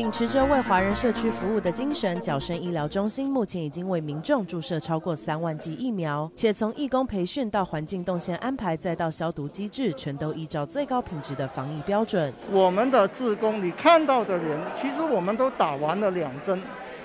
[0.00, 12.32] 秉持着为华人社区服务的精神，角生医疗中心目前已经为民众注射超过三万剂疫苗，且从义工培训到环境动线安排，再到消毒机制，全都依照最高品质的防疫标准。
[12.50, 16.58] 我们的志工，你看到的人，其实我们都打完了两针。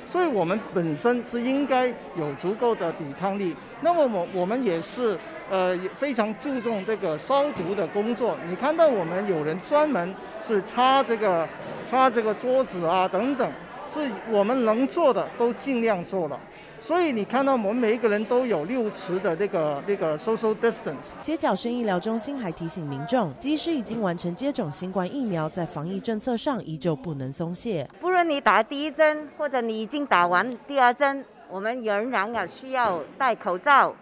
[0.08, 3.54] 所以，我们本身是应该有足够的抵抗力。
[3.82, 5.18] 那么，我我们也是
[5.50, 8.38] 呃非常注重这个消毒的工作。
[8.48, 10.16] 你看到我们有人专门
[10.46, 11.46] 是擦这个
[11.96, 13.50] 擦这个桌子啊等等，
[13.90, 16.38] 是我们能做的都尽量做了。
[16.82, 21.14] 所以你看到我们每一个人都有六尺的那个那个 social distance。
[21.22, 27.88] 街角生医疗中心还提醒民众，即使已经完成接种新冠疫苗，在防疫政策上依旧不能松懈。
[28.02, 33.96] 不论你打第一针，或者你已经打完第二针，我们仍然要需要戴口罩，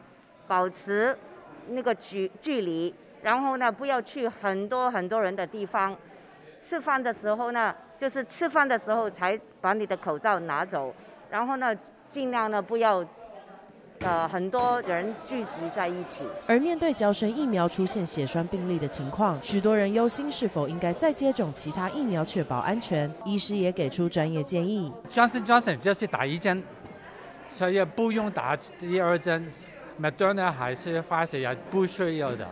[0.47, 1.15] 保持
[1.69, 5.95] 那个距距离，然后呢，不要去很多很多人的地方。
[6.63, 10.93] 吃饭的时候呢，就是吃饭的时候才把你的口罩拿走，
[11.29, 11.75] 然后呢。
[12.09, 13.03] 尽量呢，不要，
[14.01, 16.23] 呃，很多人聚集在一起。
[16.45, 23.11] 而面对胶生疫苗出现血栓病例的情况，许多人忧心是否应该再接种其他疫苗确保安全。
[23.25, 26.61] 医师也给出专业建议：Johnson Johnson 就是打一针，
[27.49, 29.51] 所以不用打第二针。
[29.99, 32.47] Moderna 还是发现也不需要的。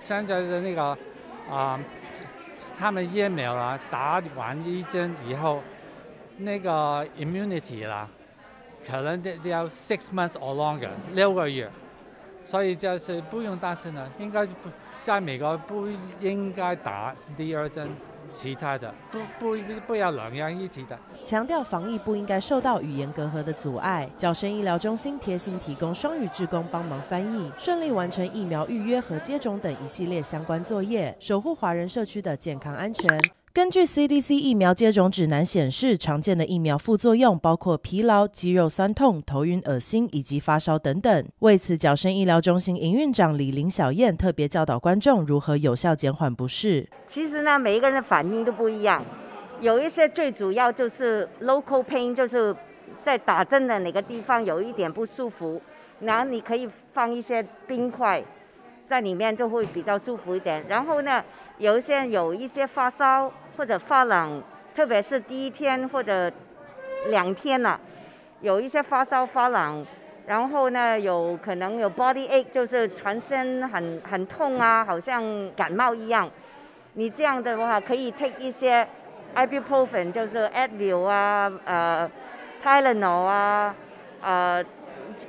[0.00, 0.98] 现在的那个啊、
[1.48, 1.80] 呃，
[2.78, 5.62] 他们疫苗啊，打完一针以后，
[6.36, 8.08] 那个 immunity 啦。
[8.86, 11.68] 可能得要 six months or longer，六个月，
[12.44, 14.08] 所以就是不用担心了。
[14.20, 14.70] 应该不
[15.02, 15.88] 在美国不
[16.20, 17.90] 应该打第二针，
[18.28, 20.98] 其他的不不不要两样一起的。
[21.24, 24.08] 强调防疫不应该受到语言隔阂的阻碍。
[24.16, 33.06] 角生医疗中心贴心提供双语志工帮忙翻译，顺利完成疫苗预约和接种等一系列相关作业，守护华人社区的健康安全。
[33.58, 41.26] 根据 CDC 疫苗接种指南显示，常见的疫苗副作用包括疲劳、肌肉酸痛、头晕、恶心以及发烧等等。
[41.40, 46.88] 为此，角生医疗中心营运长李林小燕特别教导观众如何有效减缓不适。
[47.08, 49.04] 其实呢，每一个人的反应都不一样，
[49.60, 52.54] 有一些最主要就是 local pain，就是
[53.02, 55.60] 在打针的哪个地方有一点不舒服，
[55.98, 58.22] 然后你可以放一些冰块。
[58.86, 60.64] 在里面就会比较舒服一点。
[60.66, 61.22] 然后呢，
[61.58, 64.40] 有一些有一些发烧或者发冷，
[64.72, 66.30] 特别是第一天或者
[67.08, 67.78] 两天了，
[68.40, 69.84] 有一些发烧发冷，
[70.26, 76.30] 然后呢，有可能有 body ache，就是全身很很痛啊，好像感冒一样。
[76.92, 78.86] 你这样的话可以 take 一些
[79.34, 82.08] ibuprofen，就是 Advil 啊，呃
[82.62, 83.74] ，Tylenol 啊，
[84.22, 84.64] 呃，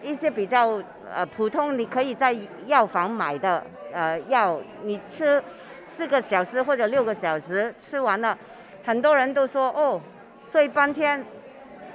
[0.03, 0.79] 一些比较。
[1.11, 5.44] 呃，普通你可以在药房买的呃药，你吃
[5.90, 8.38] 四个小时或者六个小时，吃完了，
[8.84, 10.00] 很多人都说哦，
[10.40, 11.26] 睡半天，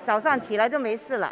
[0.04, 1.30] 早上起来就没事了。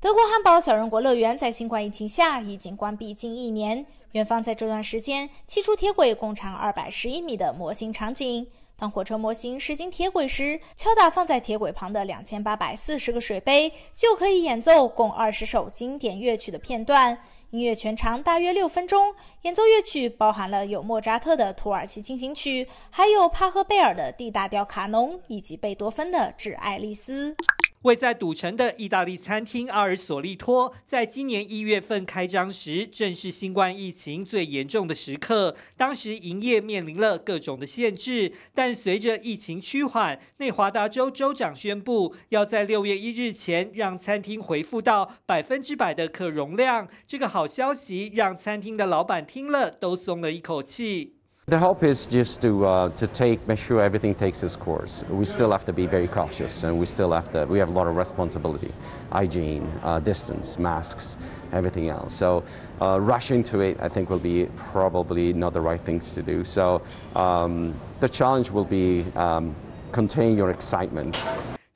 [0.00, 8.46] 德国汉堡小人国乐园在新冠疫情下已经关闭近一年，园方在这段时间砌出铁轨共长二百十一米的模型场景。
[8.76, 17.18] 当火车模型驶进铁轨时，敲打放在铁轨旁的两千八百四十个水杯，就可以演奏共二十首经典乐曲的片段。
[17.52, 27.34] 音乐全长大约六分钟，演奏乐曲包含了有莫扎特的《土耳其进行曲》，还有帕赫贝尔的 D 大调卡农，以及贝多芬的《致爱丽丝》。
[27.82, 35.56] 位在赌城的意大利餐厅阿尔索利托，在今年一月份开张时，正是新冠疫情最严重的时刻。
[35.76, 46.86] 当时营业面临了各种的限制，但随着疫情趋缓，内华达州州长宣布，要在六月一日前让餐厅恢复到百分之百的客容量。
[47.04, 51.16] 这个好消息让餐厅的老板听了都松了一口气。
[51.46, 55.02] The hope is just to uh, to take make sure everything takes its course.
[55.10, 57.72] We still have to be very cautious, and we still have to we have a
[57.72, 58.70] lot of responsibility,
[59.10, 61.16] hygiene, uh, distance, masks,
[61.52, 62.14] everything else.
[62.14, 62.44] So
[62.80, 66.44] uh, rushing to it, I think, will be probably not the right things to do.
[66.44, 66.80] So
[67.16, 69.56] um, the challenge will be um,
[69.90, 71.26] contain your excitement.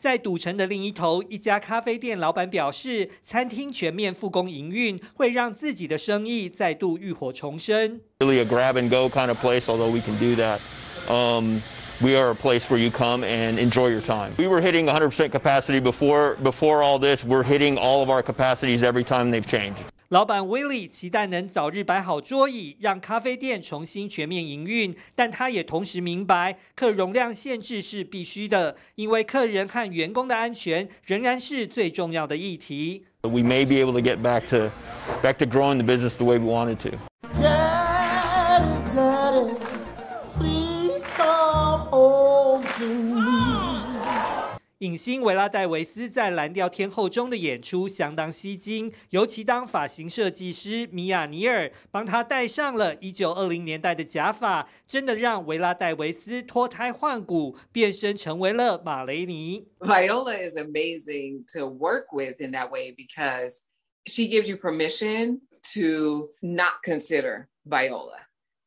[0.06, 8.00] 在赌城的另一头，一家咖啡店老板表示，餐厅全面复工营运，会让自己的生意再度浴火重生。
[8.20, 10.60] Really a grab and go kind of place, although we can do that.
[11.08, 11.60] Um,
[12.00, 14.30] we are a place where you come and enjoy your time.
[14.38, 17.24] We were hitting 100% capacity before before all this.
[17.24, 19.82] We're hitting all of our capacities every time they've changed.
[20.16, 24.96] 老板威利期待能早日摆好桌椅，让咖啡店重新全面营运。
[25.14, 33.04] 但他也同时明白，客容量限制是必须的，因为客人和员工的安全仍然是最重要的议题。
[33.20, 34.70] We may be able to get back to
[35.22, 36.96] back to growing the business the way we wanted to.
[37.38, 38.64] Daddy,
[38.94, 39.54] Daddy,
[40.38, 43.35] please come home to me.
[44.79, 59.67] 影星维拉戴维斯在《蓝调天后》中的演出相当吸睛，尤其当发型设计师米娅尼尔帮他戴上了一九二零年代的假发，真的让维拉戴维斯脱胎换骨，变身成为了马雷尼。
[59.81, 63.59] Viola is amazing to work with in that way because
[64.07, 65.41] she gives you permission
[65.75, 68.17] to not consider Viola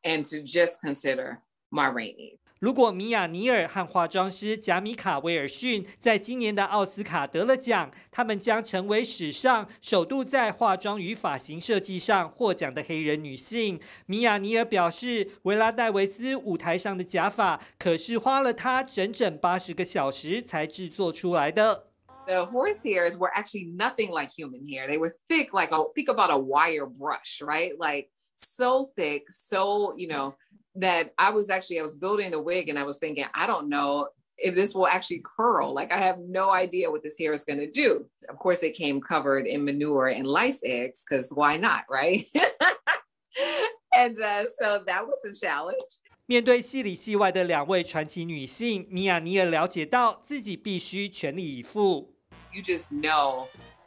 [0.04, 1.38] and to just consider
[1.70, 2.38] Ma Rainey.
[2.60, 13.78] 如果米娅尼尔和化妆师贾米卡·威尔逊在今年的奥斯卡得了奖，他们将成为史上首度在化妆与发型设计上获奖的黑人女性。
[14.06, 21.88] 米娅尼尔表示，维拉戴维斯舞台上的假发可是花了她整整八十个小时才制作出来的。
[22.26, 24.88] The horse hairs were actually nothing like human hair.
[24.88, 27.76] They were thick, like a think about a wire brush, right?
[27.76, 30.32] Like so thick, so you know.
[30.76, 33.68] that I was actually I was building the wig and I was thinking I don't
[33.68, 37.44] know if this will actually curl like I have no idea what this hair is
[37.44, 41.56] going to do of course it came covered in manure and lice eggs because why
[41.56, 42.24] not right
[43.96, 52.14] and uh, so that was a challenge 面对戏里戏外的两位传奇女性，米娅尼尔了解到自己必须全力以赴。
[52.50, 53.46] You just know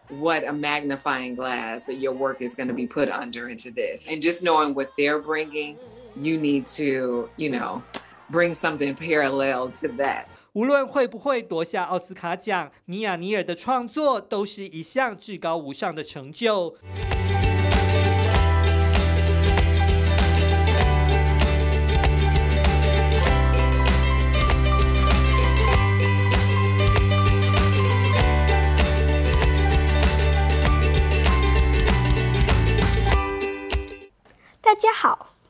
[0.09, 4.05] what a magnifying glass that your work is going to be put under into this,
[4.07, 5.77] and just knowing what they're bringing.
[6.14, 7.82] You need to, you know,
[8.30, 10.26] bring something parallel to that.
[10.52, 16.76] 无论会不会夺下奥斯卡奖，米娅尼尔的创作都是一项至高无上的成就。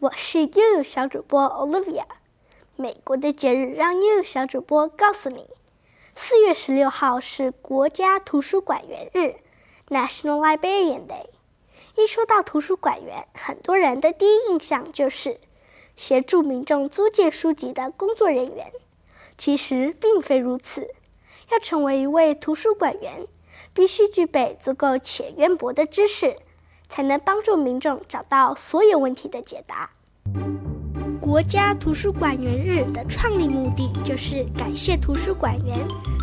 [0.02, 2.02] 我是悠悠小主播 Olivia，
[2.74, 5.46] 美国的节日让悠悠小主播告诉你，
[6.16, 9.36] 四月十六号是国家图书馆员日
[9.88, 11.26] （National Librarian Day）。
[11.94, 15.38] 一说到图书馆员，很多人的第一印象就是
[15.94, 18.72] 协助民众租借书籍的工作人员。
[19.38, 20.88] 其实并非如此，
[21.52, 23.28] 要成为一位图书馆员，
[23.72, 26.38] 必须具备足够且渊博的知识。
[26.92, 29.88] 才能帮助民众找到所有问题的解答。
[31.18, 35.74] 国家图书馆员日的创立目的就是感谢图书馆员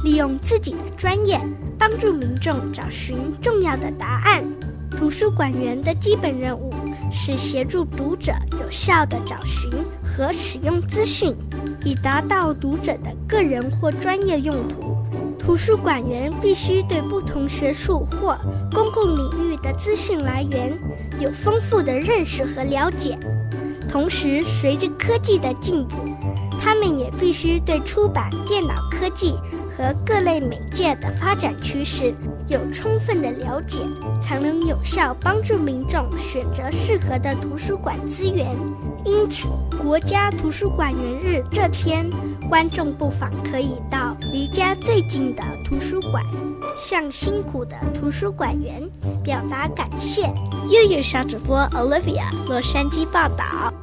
[0.03, 1.39] 利用自己的专业，
[1.79, 4.43] 帮助民众找寻重要的答案。
[4.91, 6.69] 图书馆员的基本任务
[7.11, 8.31] 是协助读者
[8.61, 9.71] 有效地找寻
[10.03, 11.35] 和使用资讯，
[11.83, 14.97] 以达到读者的个人或专业用途。
[15.39, 18.37] 图书馆员必须对不同学术或
[18.71, 20.71] 公共领域的资讯来源
[21.19, 23.17] 有丰富的认识和了解，
[23.89, 25.97] 同时随着科技的进步，
[26.61, 29.33] 他们也必须对出版、电脑科技
[29.75, 32.13] 和各类媒介的发展趋势
[32.47, 33.79] 有充分的了解，
[34.21, 38.51] 才能有效帮助民众选择适合的图书馆资源。
[39.05, 39.47] 因此，
[39.81, 42.09] 国家图书馆员日这天，
[42.49, 46.23] 观众不妨可以到离家最近的图书馆，
[46.77, 48.81] 向辛苦的图书馆员
[49.23, 50.21] 表达感谢。
[50.69, 53.73] 又有小主播 Olivia，洛杉矶报道。